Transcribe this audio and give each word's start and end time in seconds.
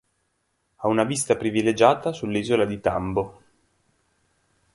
Ha 0.77 0.87
una 0.87 1.03
vista 1.03 1.35
privilegiata 1.35 2.11
sull'isola 2.11 2.65
di 2.65 2.79
Tambo. 2.81 3.41